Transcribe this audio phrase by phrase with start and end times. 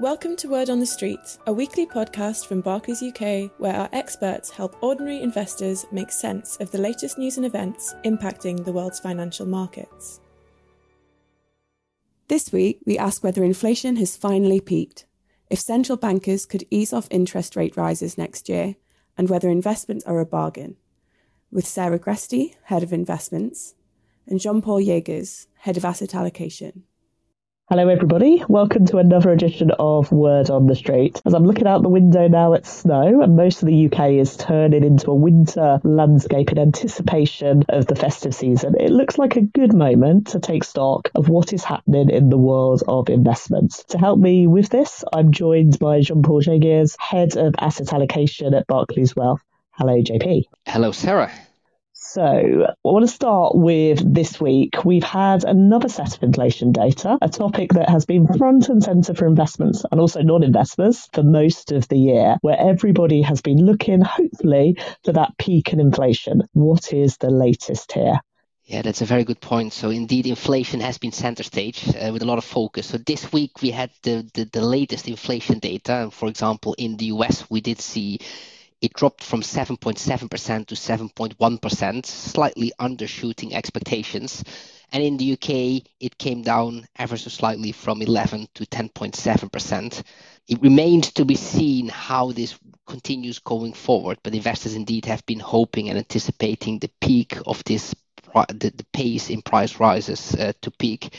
[0.00, 4.48] Welcome to Word on the Street, a weekly podcast from Barclays UK where our experts
[4.48, 9.44] help ordinary investors make sense of the latest news and events impacting the world's financial
[9.44, 10.20] markets.
[12.28, 15.04] This week, we ask whether inflation has finally peaked,
[15.50, 18.76] if central bankers could ease off interest rate rises next year,
[19.16, 20.76] and whether investments are a bargain.
[21.50, 23.74] With Sarah Gresty, Head of Investments,
[24.28, 26.84] and Jean Paul Jaegers, Head of Asset Allocation.
[27.70, 28.42] Hello, everybody.
[28.48, 31.20] Welcome to another edition of Word on the Street.
[31.26, 34.38] As I'm looking out the window now at snow, and most of the UK is
[34.38, 39.42] turning into a winter landscape in anticipation of the festive season, it looks like a
[39.42, 43.84] good moment to take stock of what is happening in the world of investments.
[43.90, 48.54] To help me with this, I'm joined by Jean Paul Jaegers, Head of Asset Allocation
[48.54, 49.42] at Barclays Wealth.
[49.72, 50.44] Hello, JP.
[50.66, 51.30] Hello, Sarah.
[52.10, 54.82] So, I want to start with this week.
[54.82, 59.12] We've had another set of inflation data, a topic that has been front and centre
[59.12, 63.58] for investments and also non investors for most of the year, where everybody has been
[63.58, 66.44] looking, hopefully, for that peak in inflation.
[66.54, 68.18] What is the latest here?
[68.64, 69.74] Yeah, that's a very good point.
[69.74, 72.86] So indeed, inflation has been center stage uh, with a lot of focus.
[72.86, 76.08] So this week we had the, the, the latest inflation data.
[76.10, 78.20] For example, in the US, we did see
[78.80, 84.44] it dropped from 7.7% to 7.1%, slightly undershooting expectations.
[84.92, 90.02] And in the UK, it came down ever so slightly from 11 to 10.7%.
[90.48, 95.40] It remains to be seen how this continues going forward, but investors indeed have been
[95.40, 97.94] hoping and anticipating the peak of this,
[98.34, 101.14] the, the pace in price rises uh, to peak.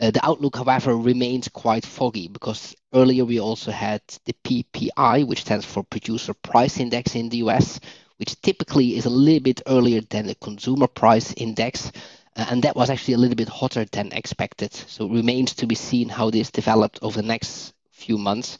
[0.00, 5.40] Uh, the outlook, however, remains quite foggy because earlier we also had the PPI, which
[5.40, 7.80] stands for Producer Price Index in the US,
[8.18, 11.90] which typically is a little bit earlier than the Consumer Price Index.
[12.36, 14.72] Uh, and that was actually a little bit hotter than expected.
[14.72, 18.58] So it remains to be seen how this developed over the next few months.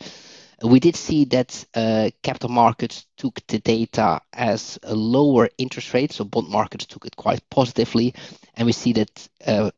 [0.61, 6.11] We did see that uh, capital markets took the data as a lower interest rate,
[6.11, 8.13] so bond markets took it quite positively,
[8.57, 9.29] and we see that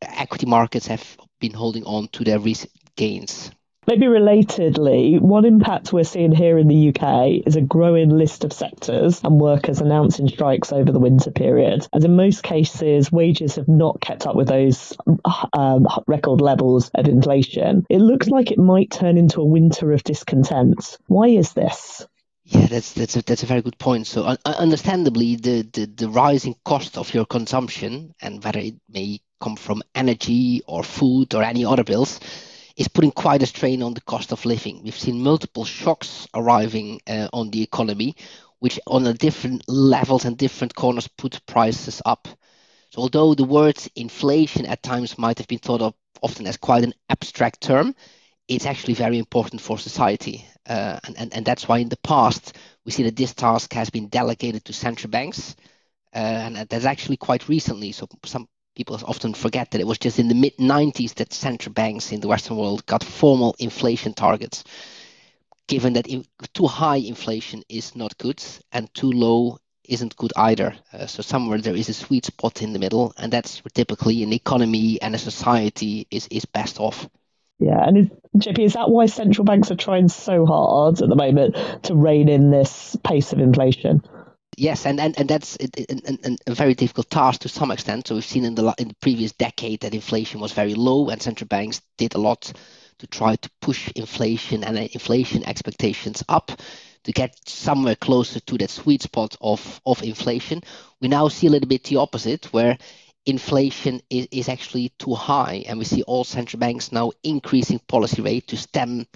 [0.00, 3.50] equity markets have been holding on to their recent gains.
[3.86, 8.52] Maybe relatedly, one impact we're seeing here in the UK is a growing list of
[8.52, 11.88] sectors and workers announcing strikes over the winter period.
[11.92, 14.92] As in most cases, wages have not kept up with those
[15.54, 17.84] um, record levels of inflation.
[17.88, 20.98] It looks like it might turn into a winter of discontent.
[21.06, 22.06] Why is this?
[22.44, 24.06] Yeah, that's that's a, that's a very good point.
[24.06, 29.20] So, uh, understandably, the, the the rising cost of your consumption and whether it may
[29.40, 32.20] come from energy or food or any other bills,
[32.76, 34.82] is putting quite a strain on the cost of living.
[34.82, 38.16] We've seen multiple shocks arriving uh, on the economy,
[38.60, 42.28] which on a different levels and different corners put prices up.
[42.90, 46.84] So although the word inflation at times might have been thought of often as quite
[46.84, 47.94] an abstract term,
[48.48, 50.44] it's actually very important for society.
[50.68, 53.90] Uh, and, and, and that's why in the past we see that this task has
[53.90, 55.54] been delegated to central banks.
[56.14, 57.92] Uh, and that's actually quite recently.
[57.92, 58.48] So some
[58.80, 62.20] people often forget that it was just in the mid 90s that central banks in
[62.20, 64.64] the Western world got formal inflation targets.
[65.68, 66.08] Given that
[66.54, 68.42] too high inflation is not good
[68.72, 70.74] and too low isn't good either.
[70.94, 74.22] Uh, so somewhere there is a sweet spot in the middle, and that's where typically
[74.22, 77.06] an economy and a society is is best off.
[77.58, 78.08] Yeah, and is,
[78.38, 82.30] JP, is that why central banks are trying so hard at the moment to rein
[82.30, 84.00] in this pace of inflation?
[84.60, 85.56] Yes, and, and, and that's
[86.46, 88.06] a very difficult task to some extent.
[88.06, 91.22] So we've seen in the in the previous decade that inflation was very low, and
[91.22, 92.52] central banks did a lot
[92.98, 96.52] to try to push inflation and uh, inflation expectations up
[97.04, 100.60] to get somewhere closer to that sweet spot of, of inflation.
[101.00, 102.76] We now see a little bit the opposite, where
[103.24, 108.20] inflation is, is actually too high, and we see all central banks now increasing policy
[108.20, 109.06] rate to stem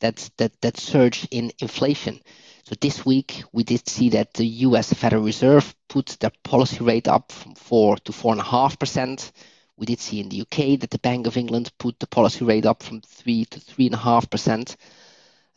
[0.00, 2.20] that that that surge in inflation.
[2.64, 4.90] So this week we did see that the U.S.
[4.90, 9.32] Federal Reserve put their policy rate up from four to four and a half percent.
[9.76, 12.64] We did see in the UK that the Bank of England put the policy rate
[12.64, 14.78] up from three to three and a half percent.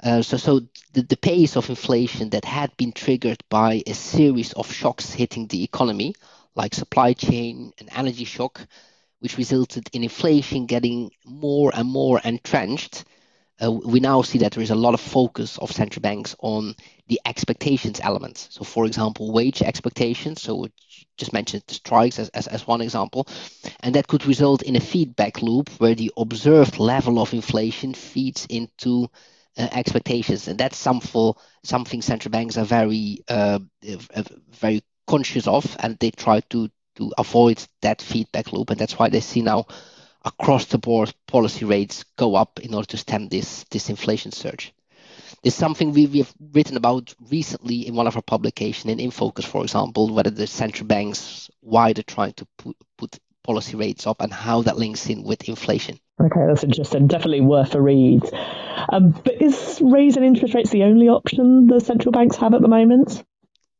[0.03, 0.59] Uh, so, so
[0.91, 5.47] the, the pace of inflation that had been triggered by a series of shocks hitting
[5.47, 6.13] the economy,
[6.55, 8.67] like supply chain and energy shock,
[9.19, 13.05] which resulted in inflation getting more and more entrenched,
[13.63, 16.75] uh, we now see that there is a lot of focus of central banks on
[17.07, 18.47] the expectations elements.
[18.51, 20.41] So, for example, wage expectations.
[20.41, 20.67] So,
[21.17, 23.27] just mentioned the strikes as, as, as one example.
[23.79, 28.45] And that could result in a feedback loop where the observed level of inflation feeds
[28.49, 29.09] into
[29.57, 30.47] uh, expectations.
[30.47, 31.33] And that's something,
[31.63, 33.59] something central banks are very, uh,
[34.51, 38.69] very conscious of, and they try to, to avoid that feedback loop.
[38.69, 39.65] And that's why they see now
[40.27, 44.73] across the board policy rates go up in order to stem this this inflation surge.
[45.43, 48.99] This is something we, we have written about recently in one of our publications in
[48.99, 54.07] InFocus, for example, whether the central banks why they're trying to put, put policy rates
[54.07, 55.97] up and how that links in with inflation.
[56.19, 57.07] Okay, that's interesting.
[57.07, 58.23] Definitely worth a read.
[58.89, 62.67] Um, but is raising interest rates the only option the central banks have at the
[62.67, 63.23] moment?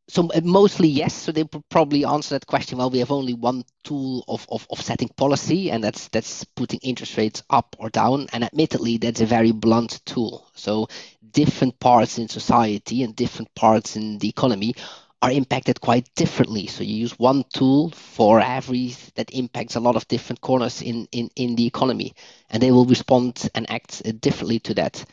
[0.07, 1.13] So uh, mostly yes.
[1.13, 2.77] So they probably answer that question.
[2.77, 6.79] Well, we have only one tool of, of, of setting policy, and that's that's putting
[6.81, 8.27] interest rates up or down.
[8.33, 10.47] And admittedly, that's a very blunt tool.
[10.55, 10.87] So
[11.31, 14.75] different parts in society and different parts in the economy
[15.21, 16.67] are impacted quite differently.
[16.67, 21.07] So you use one tool for every that impacts a lot of different corners in,
[21.11, 22.13] in, in the economy,
[22.49, 25.03] and they will respond and act differently to that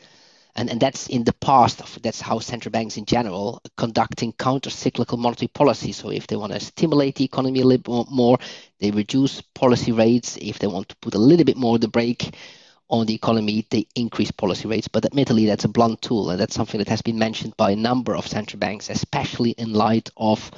[0.55, 5.47] and, and that's in the past that's how central banks in general conducting counter-cyclical monetary
[5.49, 5.91] policy.
[5.91, 8.37] So if they want to stimulate the economy a little more
[8.79, 10.37] they reduce policy rates.
[10.41, 12.35] If they want to put a little bit more of the brake
[12.89, 14.87] on the economy they increase policy rates.
[14.87, 17.75] But admittedly that's a blunt tool and that's something that has been mentioned by a
[17.75, 20.51] number of central banks especially in light of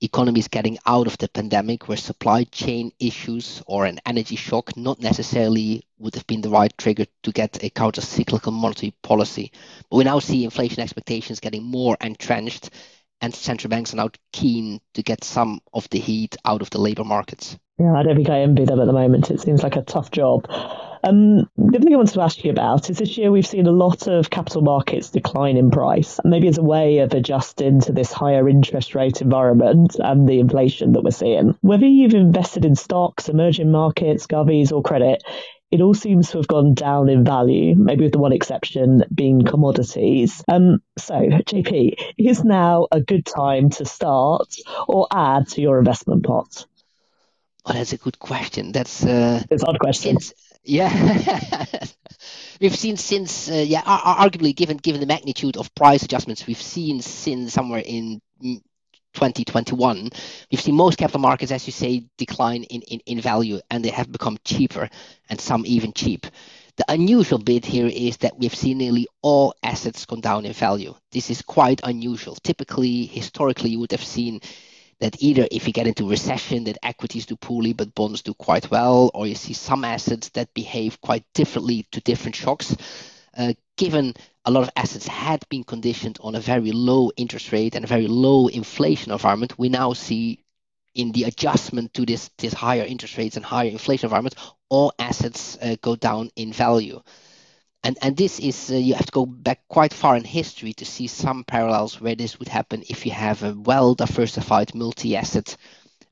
[0.00, 5.00] economies getting out of the pandemic where supply chain issues or an energy shock not
[5.00, 9.50] necessarily would have been the right trigger to get a counter-cyclical monetary policy.
[9.90, 12.70] But we now see inflation expectations getting more entrenched
[13.20, 16.78] and central banks are now keen to get some of the heat out of the
[16.78, 17.58] labor markets.
[17.78, 19.30] Yeah, I don't think I envy them at the moment.
[19.30, 20.46] It seems like a tough job.
[21.04, 23.66] Um, the other thing I wanted to ask you about is this year we've seen
[23.66, 27.92] a lot of capital markets decline in price, maybe as a way of adjusting to
[27.92, 31.56] this higher interest rate environment and the inflation that we're seeing.
[31.60, 35.22] Whether you've invested in stocks, emerging markets, govies, or credit,
[35.70, 39.44] it all seems to have gone down in value, maybe with the one exception being
[39.44, 40.42] commodities.
[40.48, 44.54] Um, so, JP, is now a good time to start
[44.88, 46.66] or add to your investment pot?
[47.66, 48.72] Oh, that's a good question.
[48.72, 50.18] That's uh, it's an odd question.
[50.18, 50.32] Since,
[50.68, 51.64] yeah,
[52.60, 57.00] we've seen since uh, yeah, arguably given given the magnitude of price adjustments we've seen
[57.00, 58.20] since somewhere in
[59.14, 60.10] 2021,
[60.50, 63.88] we've seen most capital markets, as you say, decline in, in, in value and they
[63.88, 64.88] have become cheaper
[65.28, 66.26] and some even cheap.
[66.76, 70.94] The unusual bit here is that we've seen nearly all assets come down in value.
[71.10, 72.36] This is quite unusual.
[72.36, 74.40] Typically, historically, you would have seen
[75.00, 78.70] that either if you get into recession that equities do poorly but bonds do quite
[78.70, 82.76] well or you see some assets that behave quite differently to different shocks.
[83.36, 84.14] Uh, given
[84.44, 87.88] a lot of assets had been conditioned on a very low interest rate and a
[87.88, 90.44] very low inflation environment we now see
[90.94, 94.34] in the adjustment to this this higher interest rates and higher inflation environment
[94.68, 97.00] all assets uh, go down in value
[97.84, 100.84] and and this is uh, you have to go back quite far in history to
[100.84, 105.56] see some parallels where this would happen if you have a well diversified multi-asset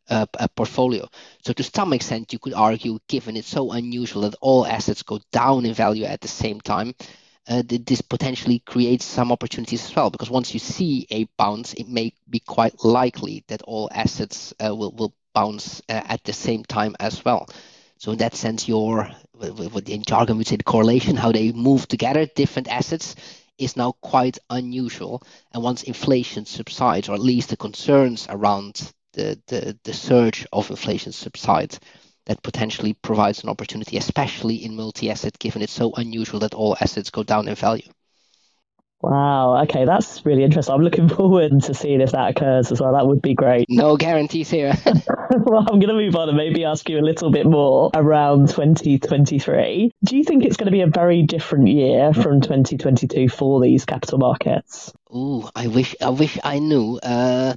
[0.08, 1.08] uh, portfolio.
[1.44, 5.20] So to some extent, you could argue, given it's so unusual that all assets go
[5.32, 6.94] down in value at the same time,
[7.48, 10.10] uh, this potentially creates some opportunities as well.
[10.10, 14.74] Because once you see a bounce, it may be quite likely that all assets uh,
[14.74, 17.46] will will bounce uh, at the same time as well.
[17.98, 19.10] So in that sense, your
[19.40, 23.16] in jargon we'd say the correlation, how they move together, different assets,
[23.58, 25.22] is now quite unusual.
[25.52, 30.70] And once inflation subsides, or at least the concerns around the, the, the surge of
[30.70, 31.80] inflation subsides,
[32.26, 37.10] that potentially provides an opportunity, especially in multi-asset, given it's so unusual that all assets
[37.10, 37.88] go down in value.
[39.00, 39.62] Wow.
[39.62, 40.74] Okay, that's really interesting.
[40.74, 42.92] I'm looking forward to seeing if that occurs as well.
[42.92, 43.66] That would be great.
[43.68, 44.74] No guarantees here.
[45.30, 48.48] well, I'm going to move on and maybe ask you a little bit more around
[48.48, 49.92] 2023.
[50.04, 53.84] Do you think it's going to be a very different year from 2022 for these
[53.84, 54.92] capital markets?
[55.14, 56.98] Ooh, I wish I wish I knew.
[57.02, 57.54] Uh,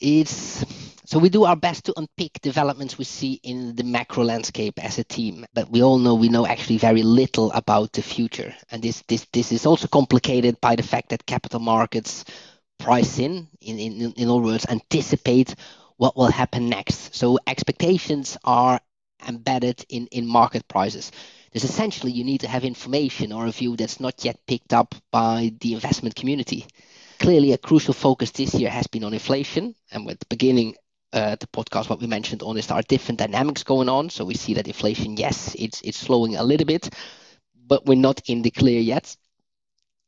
[0.00, 0.64] it's
[1.04, 4.98] so we do our best to unpick developments we see in the macro landscape as
[4.98, 8.54] a team, but we all know we know actually very little about the future.
[8.70, 12.24] And this this this is also complicated by the fact that capital markets
[12.78, 15.54] price in, in, in, in other words, anticipate
[15.96, 17.14] what will happen next.
[17.14, 18.80] So expectations are
[19.26, 21.10] embedded in, in market prices.
[21.52, 24.94] There's essentially you need to have information or a view that's not yet picked up
[25.10, 26.66] by the investment community.
[27.18, 30.74] Clearly, a crucial focus this year has been on inflation, and at the beginning
[31.12, 34.10] uh, the podcast, what we mentioned on is there are different dynamics going on.
[34.10, 36.88] So we see that inflation, yes, it's it's slowing a little bit,
[37.66, 39.16] but we're not in the clear yet.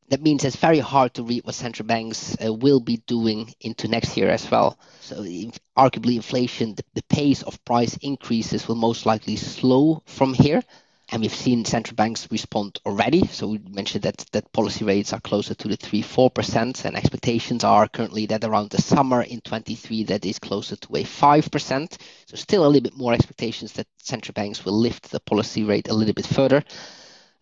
[0.09, 3.89] That means it's very hard to read what central banks uh, will be doing into
[3.89, 4.79] next year as well.
[4.99, 10.35] So if, arguably, inflation, the, the pace of price increases will most likely slow from
[10.35, 10.63] here.
[11.11, 13.27] And we've seen central banks respond already.
[13.27, 16.97] So we mentioned that that policy rates are closer to the three four percent, and
[16.97, 21.51] expectations are currently that around the summer in 23 that is closer to a five
[21.51, 21.99] percent.
[22.27, 25.89] So still a little bit more expectations that central banks will lift the policy rate
[25.89, 26.63] a little bit further.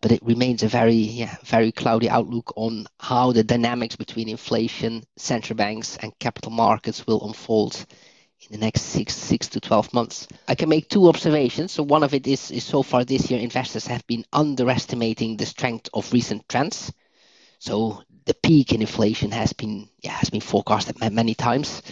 [0.00, 5.02] But it remains a very, yeah, very cloudy outlook on how the dynamics between inflation,
[5.16, 7.84] central banks, and capital markets will unfold
[8.40, 10.28] in the next six six to 12 months.
[10.46, 11.72] I can make two observations.
[11.72, 15.46] So one of it is, is so far this year, investors have been underestimating the
[15.46, 16.92] strength of recent trends.
[17.58, 21.82] So the peak in inflation has been yeah, has been forecasted many times.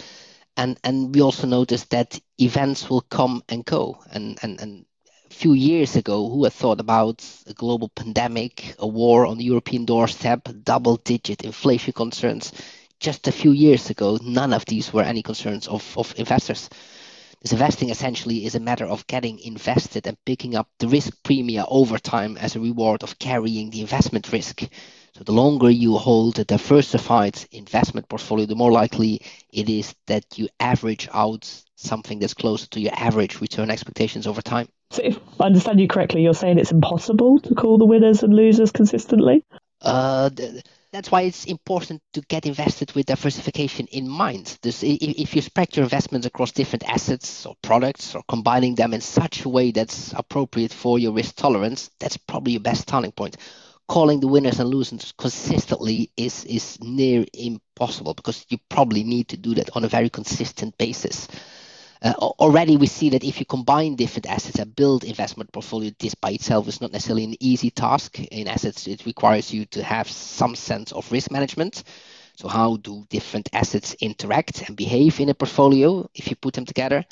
[0.55, 4.01] And and we also noticed that events will come and go.
[4.11, 4.85] And and, and
[5.29, 9.43] a few years ago, who had thought about a global pandemic, a war on the
[9.43, 12.53] European doorstep, double digit inflation concerns,
[12.99, 16.69] just a few years ago, none of these were any concerns of, of investors.
[17.41, 21.65] This investing essentially is a matter of getting invested and picking up the risk premium
[21.69, 24.63] over time as a reward of carrying the investment risk.
[25.13, 30.37] So the longer you hold a diversified investment portfolio, the more likely it is that
[30.37, 34.67] you average out something that's closer to your average return expectations over time.
[34.91, 38.33] So if I understand you correctly, you're saying it's impossible to call the winners and
[38.33, 39.45] losers consistently?
[39.81, 40.29] Uh,
[40.97, 44.57] that's why it's important to get invested with diversification in mind.
[44.63, 49.01] This, if you spread your investments across different assets or products or combining them in
[49.01, 53.37] such a way that's appropriate for your risk tolerance, that's probably your best starting point.
[53.87, 59.37] Calling the winners and losers consistently is, is near impossible because you probably need to
[59.37, 61.27] do that on a very consistent basis.
[62.01, 66.13] Uh, already we see that if you combine different assets and build investment portfolio, this
[66.13, 68.19] by itself is not necessarily an easy task.
[68.19, 71.83] In assets, it requires you to have some sense of risk management.
[72.35, 76.65] So how do different assets interact and behave in a portfolio if you put them
[76.65, 77.03] together?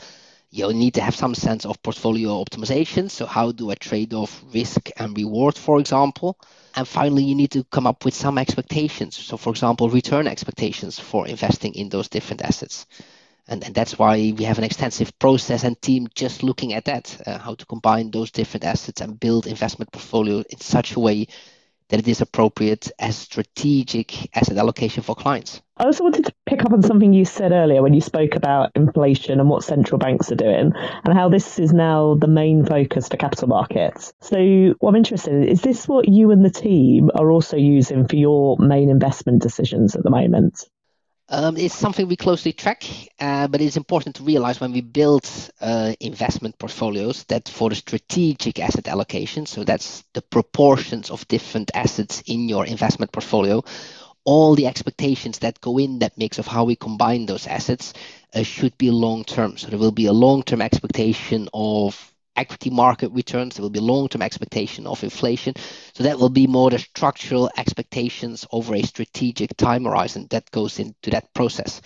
[0.52, 3.10] You'll need to have some sense of portfolio optimization.
[3.10, 6.38] So how do I trade off risk and reward, for example?
[6.76, 9.18] And finally, you need to come up with some expectations.
[9.18, 12.86] So for example, return expectations for investing in those different assets
[13.48, 17.22] and, and that's why we have an extensive process and team just looking at that
[17.26, 21.28] uh, how to combine those different assets and build investment portfolio in such a way
[21.90, 25.62] that it is appropriate as strategic asset allocation for clients.
[25.78, 28.72] I also wanted to pick up on something you said earlier when you spoke about
[28.76, 33.10] inflation and what central banks are doing and how this is now the main focus
[33.10, 34.14] for capital markets.
[34.22, 38.08] So, what I'm interested in is this what you and the team are also using
[38.08, 40.68] for your main investment decisions at the moment?
[41.28, 42.84] Um, it's something we closely track,
[43.20, 45.28] uh, but it's important to realize when we build
[45.60, 51.72] uh, investment portfolios that for the strategic asset allocation, so that's the proportions of different
[51.74, 53.64] assets in your investment portfolio,
[54.24, 57.94] all the expectations that go in that mix of how we combine those assets
[58.36, 59.58] uh, should be long term.
[59.58, 63.56] So there will be a long term expectation of equity market returns.
[63.56, 65.54] There will be long-term expectation of inflation.
[65.94, 70.80] So that will be more the structural expectations over a strategic time horizon that goes
[70.80, 71.82] into that process.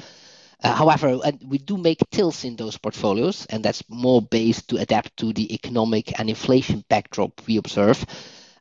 [0.62, 5.15] Uh, however, we do make tilts in those portfolios, and that's more based to adapt
[5.18, 8.06] to the economic and inflation backdrop we observe.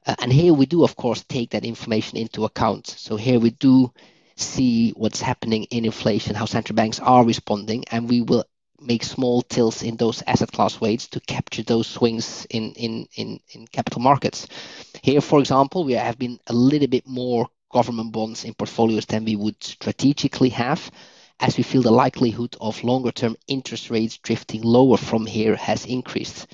[0.07, 2.87] Uh, and here we do, of course, take that information into account.
[2.87, 3.93] So here we do
[4.37, 8.45] see what's happening in inflation, how central banks are responding, and we will
[8.81, 13.41] make small tilts in those asset class weights to capture those swings in, in, in,
[13.51, 14.47] in capital markets.
[15.03, 19.25] Here, for example, we have been a little bit more government bonds in portfolios than
[19.25, 20.91] we would strategically have,
[21.41, 25.85] as we feel the likelihood of longer term interest rates drifting lower from here has
[25.85, 26.47] increased.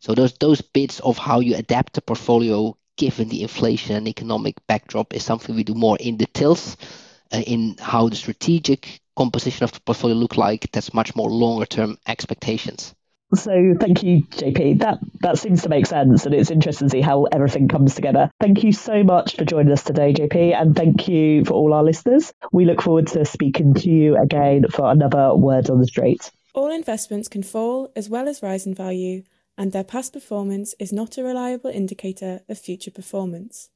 [0.00, 4.56] So those those bits of how you adapt the portfolio given the inflation and economic
[4.66, 6.86] backdrop is something we do more in the tilts, uh,
[7.32, 11.64] Uh, in how the strategic composition of the portfolio look like that's much more longer
[11.64, 12.94] term expectations.
[13.34, 14.80] So thank you, JP.
[14.80, 18.30] That that seems to make sense, and it's interesting to see how everything comes together.
[18.38, 21.82] Thank you so much for joining us today, JP, and thank you for all our
[21.82, 22.34] listeners.
[22.52, 26.30] We look forward to speaking to you again for another Word on the Street.
[26.54, 29.22] All investments can fall as well as rise in value,
[29.56, 33.70] and their past performance is not a reliable indicator of future performance.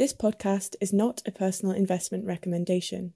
[0.00, 3.08] This podcast is not a personal investment recommendation.